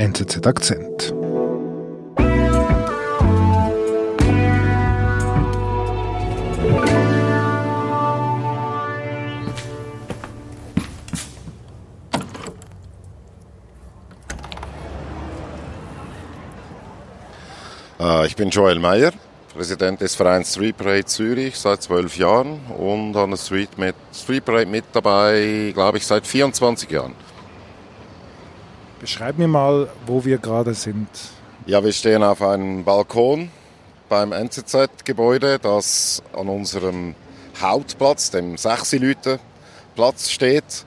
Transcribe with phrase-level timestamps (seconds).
[0.00, 1.14] NZZ Akzent.
[18.00, 19.12] Äh, ich bin Joel Meyer,
[19.54, 24.46] Präsident des Vereins Street Parade Zürich seit zwölf Jahren und an der Street, mit, Street
[24.46, 27.14] Parade mit dabei, glaube ich, seit 24 Jahren.
[29.00, 31.08] Beschreib mir mal, wo wir gerade sind.
[31.66, 33.50] Ja, wir stehen auf einem Balkon
[34.08, 37.14] beim NZZ-Gebäude, das an unserem
[37.60, 40.84] Hauptplatz, dem Sechsilüte-Platz steht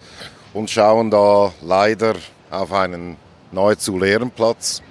[0.54, 2.14] und schauen da leider
[2.52, 3.18] auf einen
[3.52, 4.84] nahezu leeren Platz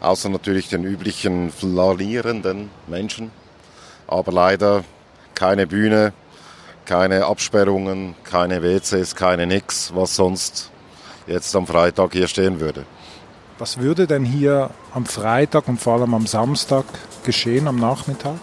[0.00, 3.30] außer natürlich den üblichen flanierenden Menschen.
[4.06, 4.84] Aber leider
[5.34, 6.12] keine Bühne,
[6.86, 10.70] keine Absperrungen, keine WCs, keine nix, was sonst
[11.26, 12.84] jetzt am Freitag hier stehen würde.
[13.58, 16.84] Was würde denn hier am Freitag und vor allem am Samstag
[17.24, 18.36] geschehen am Nachmittag?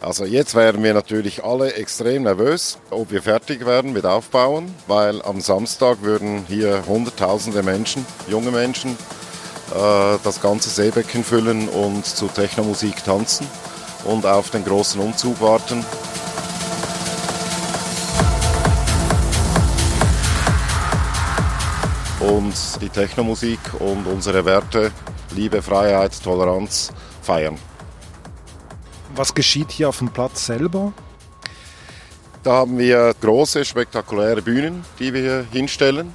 [0.00, 5.20] Also jetzt wären wir natürlich alle extrem nervös, ob wir fertig werden mit Aufbauen, weil
[5.20, 12.28] am Samstag würden hier Hunderttausende Menschen, junge Menschen, äh, das ganze Seebecken füllen und zu
[12.28, 13.46] Technomusik tanzen
[14.04, 15.84] und auf den großen Umzug warten.
[22.30, 24.92] Und die Technomusik und unsere Werte,
[25.34, 27.58] Liebe, Freiheit, Toleranz feiern.
[29.16, 30.92] Was geschieht hier auf dem Platz selber?
[32.44, 36.14] Da haben wir große, spektakuläre Bühnen, die wir hier hinstellen.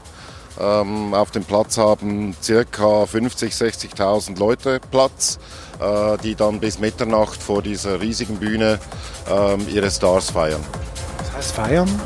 [0.57, 2.33] Ähm, auf dem Platz haben
[2.71, 3.05] ca.
[3.05, 5.37] 50, 60.000 Leute Platz,
[5.81, 8.79] äh, die dann bis Mitternacht vor dieser riesigen Bühne
[9.29, 10.63] ähm, ihre Stars feiern.
[11.17, 12.01] Was heißt feiern?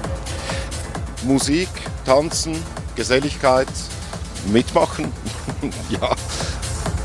[1.26, 1.70] Musik,
[2.06, 2.56] Tanzen,
[2.96, 3.68] Geselligkeit,
[4.48, 5.12] mitmachen,
[5.90, 6.16] ja.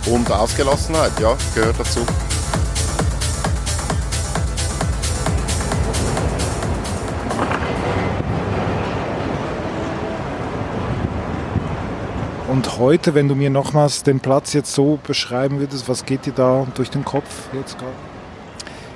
[0.07, 2.01] Und Ausgelassenheit, ja, gehört dazu.
[12.55, 16.33] Und heute, wenn du mir nochmals den Platz jetzt so beschreiben würdest, was geht dir
[16.33, 17.93] da durch den Kopf jetzt gerade?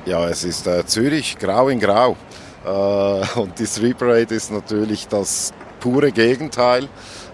[0.06, 2.16] Ja, es ist äh, Zürich, grau in grau.
[2.64, 6.88] Äh, und die Street Parade ist natürlich das pure Gegenteil.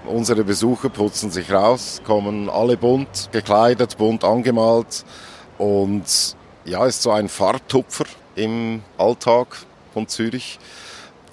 [0.07, 5.05] Unsere Besucher putzen sich raus, kommen alle bunt gekleidet, bunt angemalt.
[5.59, 8.05] Und ja, ist so ein Farbtupfer
[8.35, 9.49] im Alltag
[9.93, 10.59] von Zürich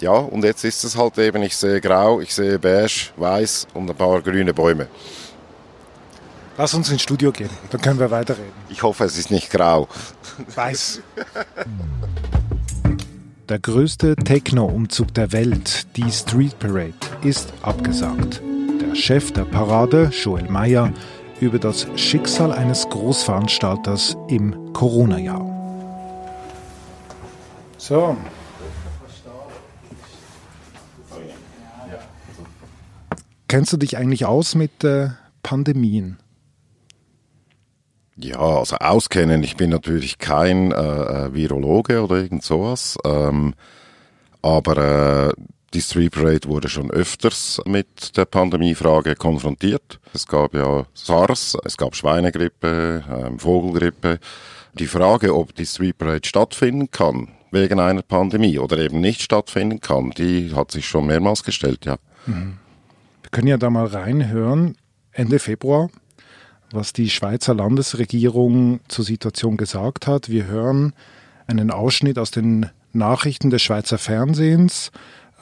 [0.02, 3.88] ja, und jetzt ist es halt eben, ich sehe grau, ich sehe beige, weiß und
[3.88, 4.88] ein paar grüne Bäume.
[6.58, 8.50] Lass uns ins Studio gehen, dann können wir weiterreden.
[8.68, 9.86] Ich hoffe, es ist nicht grau.
[10.54, 11.00] Weiß.
[13.48, 18.40] Der größte Techno-Umzug der Welt, die Street Parade, ist abgesagt.
[18.92, 20.92] Der Chef der Parade, Joel Meyer,
[21.40, 25.40] über das Schicksal eines Großveranstalters im Corona-Jahr.
[27.78, 28.14] So,
[33.48, 35.08] Kennst du dich eigentlich aus mit äh,
[35.42, 36.18] Pandemien?
[38.16, 39.42] Ja, also auskennen.
[39.42, 42.98] Ich bin natürlich kein äh, äh, Virologe oder irgend sowas.
[43.06, 43.54] Ähm,
[44.42, 45.32] aber äh,
[45.74, 50.00] die Street Parade wurde schon öfters mit der Pandemiefrage konfrontiert.
[50.12, 54.18] Es gab ja SARS, es gab Schweinegrippe, äh, Vogelgrippe.
[54.74, 59.80] Die Frage, ob die Street Parade stattfinden kann wegen einer Pandemie oder eben nicht stattfinden
[59.80, 61.96] kann, die hat sich schon mehrmals gestellt, ja.
[62.26, 62.58] Mhm
[63.32, 64.76] können ja da mal reinhören,
[65.10, 65.90] Ende Februar,
[66.70, 70.28] was die Schweizer Landesregierung zur Situation gesagt hat.
[70.28, 70.92] Wir hören
[71.46, 74.92] einen Ausschnitt aus den Nachrichten des Schweizer Fernsehens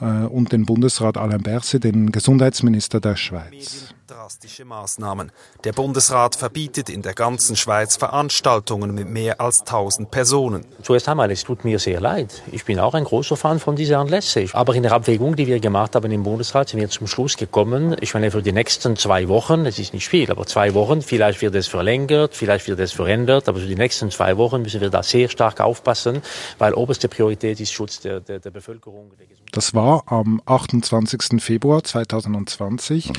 [0.01, 5.31] und den Bundesrat Alain Berset, den Gesundheitsminister der Schweiz drastische Maßnahmen.
[5.63, 10.65] Der Bundesrat verbietet in der ganzen Schweiz Veranstaltungen mit mehr als 1000 Personen.
[10.81, 12.43] Zuerst einmal, es tut mir sehr leid.
[12.51, 14.47] Ich bin auch ein großer Fan von dieser Anlässe.
[14.51, 17.95] Aber in der Abwägung, die wir gemacht haben im Bundesrat, sind wir zum Schluss gekommen,
[18.01, 21.41] ich meine, für die nächsten zwei Wochen, es ist nicht viel, aber zwei Wochen, vielleicht
[21.41, 24.89] wird es verlängert, vielleicht wird es verändert, aber für die nächsten zwei Wochen müssen wir
[24.89, 26.21] da sehr stark aufpassen,
[26.57, 29.11] weil oberste Priorität ist Schutz der, der, der Bevölkerung.
[29.17, 31.41] Der das war am 28.
[31.41, 33.11] Februar 2020.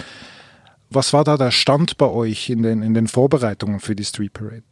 [0.94, 4.34] Was war da der Stand bei euch in den, in den Vorbereitungen für die Street
[4.34, 4.62] Parade?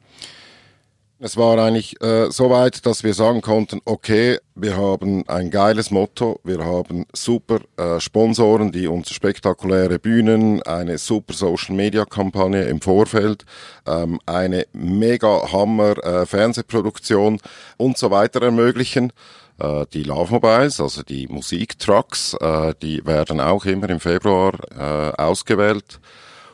[1.22, 5.90] Es war eigentlich äh, so weit, dass wir sagen konnten, okay, wir haben ein geiles
[5.90, 13.44] Motto, wir haben super äh, Sponsoren, die uns spektakuläre Bühnen, eine super Social-Media-Kampagne im Vorfeld,
[13.86, 17.38] ähm, eine mega Hammer äh,
[17.76, 19.12] und so weiter ermöglichen.
[19.60, 25.22] Äh, die Love Mobiles, also die Musiktrucks, äh, die werden auch immer im Februar äh,
[25.22, 26.00] ausgewählt.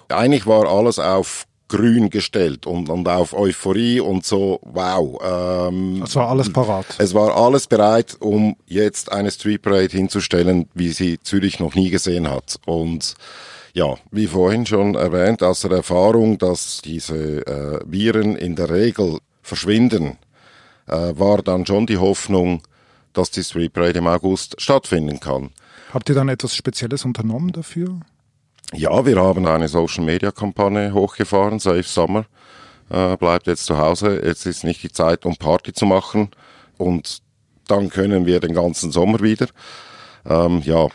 [0.08, 5.20] Eigentlich war alles auf grün gestellt und, und auf Euphorie und so, wow.
[5.68, 6.86] Ähm, es war alles parat.
[6.98, 11.90] Es war alles bereit, um jetzt eine Street Parade hinzustellen, wie sie Zürich noch nie
[11.90, 12.56] gesehen hat.
[12.66, 13.14] Und
[13.72, 19.18] ja, wie vorhin schon erwähnt, aus der Erfahrung, dass diese äh, Viren in der Regel
[19.42, 20.18] verschwinden,
[20.86, 22.62] äh, war dann schon die Hoffnung,
[23.16, 25.50] dass die Street Parade im August stattfinden kann.
[25.92, 28.00] Habt ihr dann etwas Spezielles unternommen dafür?
[28.72, 32.26] Ja, wir haben eine Social Media Kampagne hochgefahren, Safe Summer.
[32.90, 34.20] Äh, bleibt jetzt zu Hause.
[34.24, 36.30] Jetzt ist nicht die Zeit, um Party zu machen.
[36.76, 37.22] Und
[37.68, 39.46] dann können wir den ganzen Sommer wieder.
[40.24, 40.88] Ähm, ja.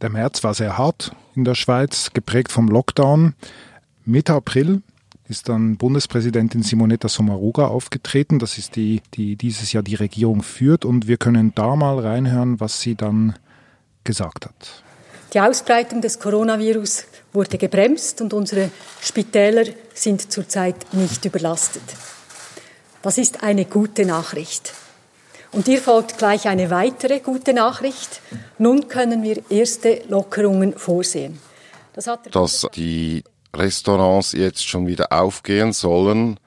[0.00, 3.34] Der März war sehr hart in der Schweiz, geprägt vom Lockdown.
[4.04, 4.82] Mitte April
[5.28, 8.38] ist dann Bundespräsidentin Simonetta Sommaruga aufgetreten.
[8.38, 10.84] Das ist die, die dieses Jahr die Regierung führt.
[10.84, 13.34] Und wir können da mal reinhören, was sie dann
[14.04, 14.84] gesagt hat.
[15.32, 21.82] Die Ausbreitung des Coronavirus wurde gebremst und unsere Spitäler sind zurzeit nicht überlastet.
[23.02, 24.72] Das ist eine gute Nachricht.
[25.50, 28.20] Und hier folgt gleich eine weitere gute Nachricht.
[28.58, 31.38] Nun können wir erste Lockerungen vorsehen.
[31.94, 33.22] Das Dass die
[33.56, 36.38] Restaurants jetzt schon wieder aufgehen sollen,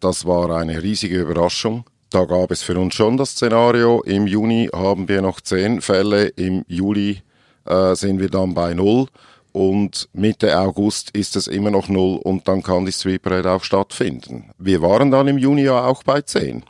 [0.00, 1.84] das war eine riesige Überraschung.
[2.10, 6.26] Da gab es für uns schon das Szenario, im Juni haben wir noch zehn Fälle,
[6.28, 7.22] im Juli
[7.64, 9.06] äh, sind wir dann bei null
[9.52, 13.64] und Mitte August ist es immer noch null und dann kann die Street Parade auch
[13.64, 14.50] stattfinden.
[14.58, 16.64] Wir waren dann im Juni ja auch bei zehn.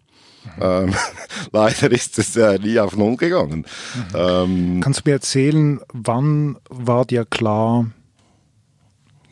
[0.61, 0.95] Ähm,
[1.53, 3.67] leider ist es äh, nie auf Null gegangen.
[3.95, 4.15] Mhm.
[4.15, 7.87] Ähm, Kannst du mir erzählen, wann war dir klar,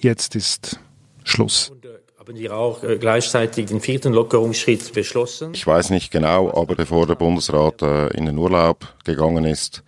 [0.04, 0.78] jetzt ist
[1.24, 1.72] Schluss?
[1.82, 1.88] Äh,
[2.18, 5.52] haben Sie auch äh, gleichzeitig den vierten Lockerungsschritt beschlossen?
[5.54, 9.82] Ich weiß nicht genau, aber bevor der Bundesrat äh, in den Urlaub gegangen ist,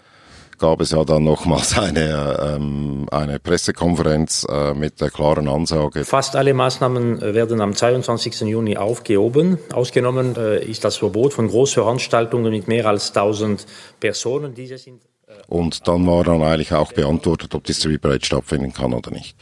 [0.59, 6.05] gab es ja dann nochmals eine, ähm, eine Pressekonferenz äh, mit der klaren Ansage.
[6.05, 8.41] Fast alle Maßnahmen werden am 22.
[8.43, 9.59] Juni aufgehoben.
[9.73, 13.67] Ausgenommen äh, ist das Verbot von Großveranstaltungen mit mehr als 1000
[14.01, 14.55] Personen.
[14.55, 18.73] Diese sind, äh, Und dann war dann eigentlich auch beantwortet, ob die Street Parade stattfinden
[18.73, 19.37] kann oder nicht.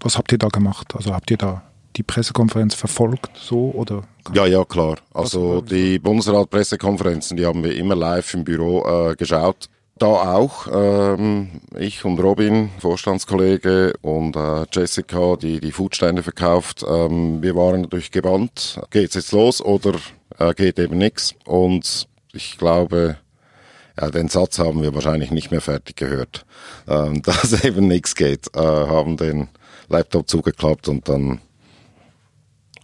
[0.00, 0.94] Was habt ihr da gemacht?
[0.94, 1.62] Also habt ihr da
[1.96, 4.02] die Pressekonferenz verfolgt, so oder?
[4.32, 4.96] Ja, ja, klar.
[5.12, 9.68] Also die Bundesrat-Pressekonferenzen, die haben wir immer live im Büro äh, geschaut
[10.00, 10.66] da auch.
[10.72, 16.84] Ähm, ich und Robin, Vorstandskollege, und äh, Jessica, die die Foodstände verkauft.
[16.88, 18.80] Ähm, wir waren natürlich gebannt.
[18.90, 19.94] Geht's jetzt los oder
[20.38, 21.34] äh, geht eben nichts?
[21.44, 23.18] Und ich glaube,
[24.00, 26.46] ja, den Satz haben wir wahrscheinlich nicht mehr fertig gehört,
[26.88, 28.54] ähm, dass eben nichts geht.
[28.56, 29.48] Äh, haben den
[29.90, 31.40] Laptop zugeklappt und dann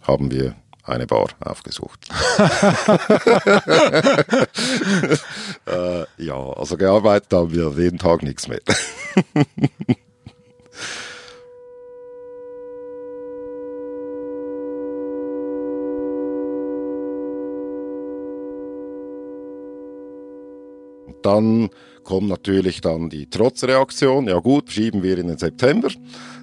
[0.03, 2.07] haben wir eine Bar aufgesucht.
[5.65, 8.61] äh, ja, also gearbeitet haben wir jeden Tag nichts mehr.
[21.23, 21.69] dann
[22.03, 24.27] kommt natürlich dann die Trotzreaktion.
[24.27, 25.89] Ja gut, schieben wir in den September.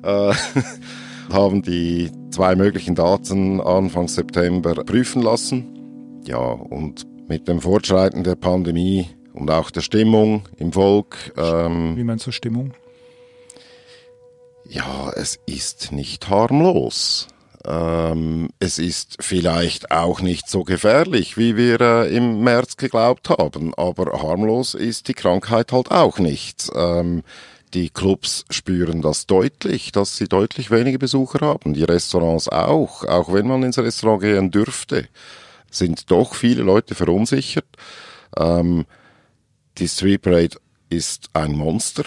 [0.03, 0.35] Äh,
[1.33, 6.21] haben die zwei möglichen Daten Anfang September prüfen lassen.
[6.27, 11.33] Ja, und mit dem Fortschreiten der Pandemie und auch der Stimmung im Volk.
[11.37, 12.73] Ähm, Wie meinst du Stimmung?
[14.67, 17.29] Ja, es ist nicht harmlos.
[17.67, 23.75] Ähm, es ist vielleicht auch nicht so gefährlich, wie wir äh, im März geglaubt haben,
[23.75, 26.71] aber harmlos ist die Krankheit halt auch nicht.
[26.75, 27.23] Ähm,
[27.73, 31.75] die Clubs spüren das deutlich, dass sie deutlich weniger Besucher haben.
[31.75, 33.05] Die Restaurants auch.
[33.05, 35.09] Auch wenn man ins Restaurant gehen dürfte,
[35.71, 37.67] sind doch viele Leute verunsichert.
[38.37, 38.85] Ähm,
[39.79, 40.57] die Street Parade
[40.89, 42.05] ist ein Monster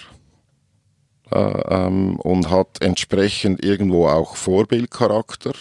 [1.32, 5.54] ähm, und hat entsprechend irgendwo auch Vorbildcharakter.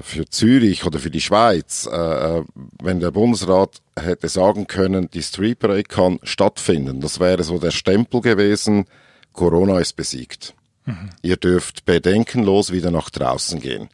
[0.00, 2.44] Für Zürich oder für die Schweiz, äh, äh
[2.82, 7.70] wenn der Bundesrat hätte sagen können, die Street Parade kann stattfinden, das wäre so der
[7.70, 8.86] Stempel gewesen,
[9.32, 10.54] Corona ist besiegt.
[10.86, 11.10] Mhm.
[11.22, 13.88] Ihr dürft bedenkenlos wieder nach draußen gehen.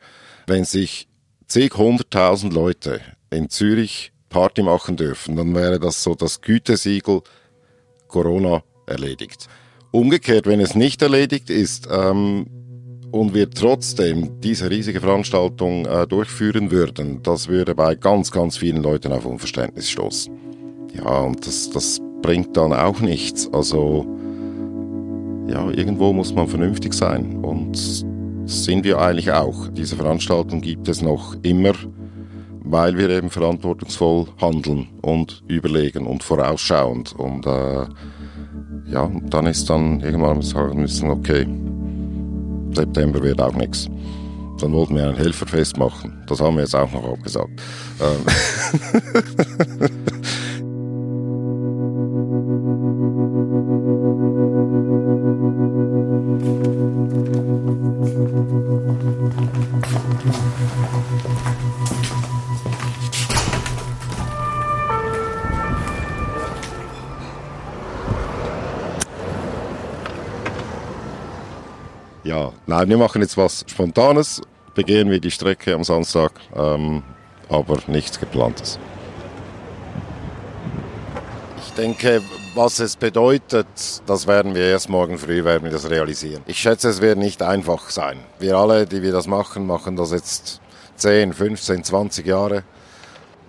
[0.47, 1.09] Wenn sich
[1.47, 3.01] zig hunderttausend Leute
[3.31, 7.23] in Zürich Party machen dürfen, dann wäre das so das Gütesiegel
[8.09, 9.49] Corona erledigt.
[9.91, 12.47] Umgekehrt, wenn es nicht erledigt ist ähm,
[13.11, 18.83] und wir trotzdem diese riesige Veranstaltung äh, durchführen würden, das würde bei ganz, ganz vielen
[18.83, 20.33] Leuten auf Unverständnis stoßen.
[20.95, 23.49] Ja, und das, das bringt dann auch nichts.
[23.53, 24.07] Also
[25.49, 28.05] ja, irgendwo muss man vernünftig sein und
[28.45, 29.69] sind wir eigentlich auch.
[29.69, 31.73] Diese Veranstaltung gibt es noch immer,
[32.61, 37.87] weil wir eben verantwortungsvoll handeln und überlegen und vorausschauend und äh,
[38.87, 41.47] ja, dann ist dann irgendwann sagen müssen, okay,
[42.75, 43.89] September wird auch nichts.
[44.61, 46.25] Dann wollten wir ein Helferfest machen.
[46.27, 47.61] Das haben wir jetzt auch noch abgesagt.
[48.01, 48.27] Ähm
[72.69, 74.41] nein, wir machen jetzt was Spontanes,
[74.75, 77.03] begehen wir die Strecke am Samstag, ähm,
[77.49, 78.79] aber nichts Geplantes.
[81.67, 82.23] Ich denke,
[82.55, 83.67] was es bedeutet,
[84.07, 86.43] das werden wir erst morgen früh werden wir das realisieren.
[86.47, 88.19] Ich schätze, es wird nicht einfach sein.
[88.39, 90.61] Wir alle, die wir das machen, machen das jetzt
[90.97, 92.65] 10, 15, 20 Jahre.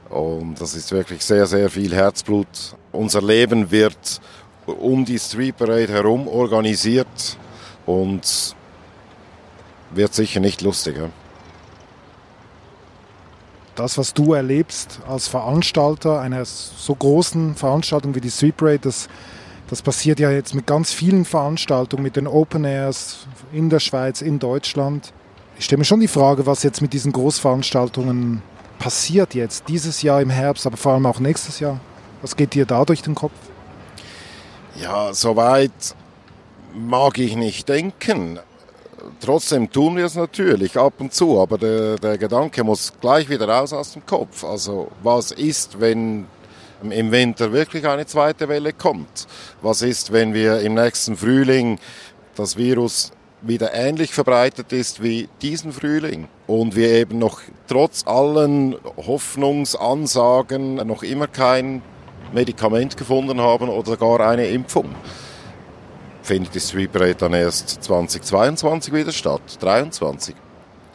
[0.09, 2.47] Und das ist wirklich sehr, sehr viel Herzblut.
[2.91, 4.21] Unser Leben wird
[4.65, 7.37] um die Street Parade herum organisiert
[7.85, 8.55] und
[9.91, 11.09] wird sicher nicht lustiger.
[13.75, 19.07] Das, was du erlebst als Veranstalter einer so großen Veranstaltung wie die Street Parade, das,
[19.69, 24.21] das passiert ja jetzt mit ganz vielen Veranstaltungen, mit den Open Airs in der Schweiz,
[24.21, 25.13] in Deutschland.
[25.57, 28.41] Ich stelle mir schon die Frage, was jetzt mit diesen Großveranstaltungen
[28.79, 31.79] passiert jetzt, dieses Jahr im Herbst, aber vor allem auch nächstes Jahr.
[32.21, 33.33] Was geht dir da durch den Kopf?
[34.75, 35.95] Ja, soweit
[36.73, 38.39] mag ich nicht denken.
[39.21, 43.49] Trotzdem tun wir es natürlich ab und zu, aber der, der Gedanke muss gleich wieder
[43.49, 44.45] raus aus dem Kopf.
[44.45, 46.25] Also was ist, wenn
[46.81, 49.27] im Winter wirklich eine zweite Welle kommt?
[49.61, 51.79] Was ist, wenn wir im nächsten Frühling
[52.35, 53.11] das Virus
[53.41, 61.03] wieder ähnlich verbreitet ist wie diesen Frühling und wir eben noch trotz allen Hoffnungsansagen noch
[61.03, 61.81] immer kein
[62.33, 64.95] Medikament gefunden haben oder gar eine Impfung?
[66.29, 70.35] Findet die Street Parade dann erst 2022 wieder statt, 2023.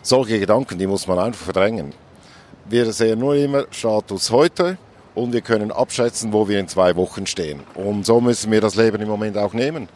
[0.00, 1.92] Solche Gedanken, die muss man einfach verdrängen.
[2.66, 4.78] Wir sehen nur immer Status heute
[5.16, 7.64] und wir können abschätzen, wo wir in zwei Wochen stehen.
[7.74, 9.88] Und so müssen wir das Leben im Moment auch nehmen.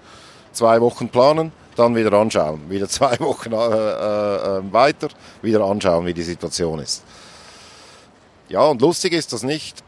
[0.50, 2.68] Zwei Wochen planen, dann wieder anschauen.
[2.68, 5.06] Wieder zwei Wochen äh, äh, äh, weiter,
[5.40, 7.04] wieder anschauen, wie die Situation ist.
[8.48, 9.84] Ja, und lustig ist das nicht.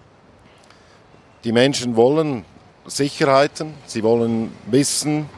[1.42, 2.45] Die Menschen wollen
[2.87, 5.28] Sicherheiten, sie wollen wissen,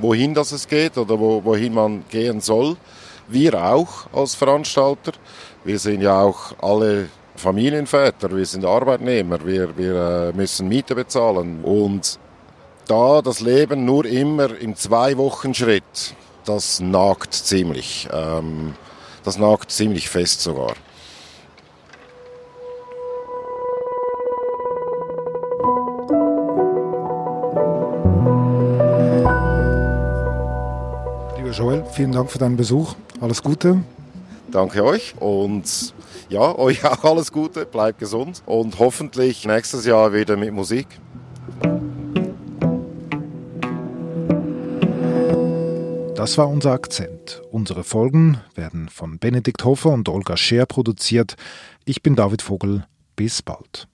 [0.00, 2.76] wohin das es geht oder wo, wohin man gehen soll.
[3.28, 5.12] Wir auch als Veranstalter.
[5.64, 11.62] Wir sind ja auch alle Familienväter, wir sind Arbeitnehmer, wir, wir äh, müssen Miete bezahlen.
[11.62, 12.18] Und
[12.86, 16.14] da das Leben nur immer im Zwei-Wochen-Schritt,
[16.44, 18.08] das nagt ziemlich.
[18.12, 18.74] Ähm,
[19.24, 20.74] das nagt ziemlich fest sogar.
[31.92, 32.94] Vielen Dank für deinen Besuch.
[33.20, 33.82] Alles Gute.
[34.50, 35.94] Danke euch und
[36.28, 40.86] ja, euch auch alles Gute, bleibt gesund und hoffentlich nächstes Jahr wieder mit Musik.
[46.16, 47.40] Das war unser Akzent.
[47.50, 51.36] Unsere Folgen werden von Benedikt Hofer und Olga Scheer produziert.
[51.86, 52.84] Ich bin David Vogel.
[53.16, 53.89] Bis bald.